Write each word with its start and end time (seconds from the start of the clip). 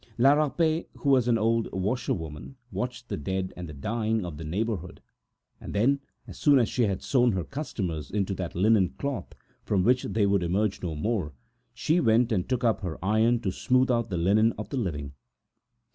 La 0.17 0.33
Rapet, 0.33 0.87
who 0.95 1.11
was 1.11 1.27
an 1.27 1.37
old 1.37 1.71
washerwoman, 1.71 2.55
watched 2.71 3.07
the 3.07 3.17
dead 3.17 3.53
and 3.55 3.69
the 3.69 3.73
dying 3.73 4.25
of 4.25 4.37
the 4.37 4.43
neighborhood, 4.43 4.99
and 5.59 5.75
then, 5.75 5.99
as 6.25 6.39
soon 6.39 6.57
as 6.57 6.67
she 6.67 6.85
had 6.85 7.03
sewn 7.03 7.33
her 7.33 7.43
customers 7.43 8.09
into 8.09 8.33
that 8.33 8.55
linen 8.55 8.89
cloth 8.97 9.35
from 9.61 9.83
which 9.83 10.01
they 10.05 10.25
would 10.25 10.41
emerge 10.41 10.81
no 10.81 10.95
more, 10.95 11.33
she 11.71 11.99
went 11.99 12.31
and 12.31 12.49
took 12.49 12.63
up 12.63 12.81
her 12.81 12.97
irons 13.05 13.41
to 13.43 13.51
smooth 13.51 13.89
the 13.89 14.17
linen 14.17 14.53
of 14.57 14.69
the 14.69 14.77
living. 14.77 15.13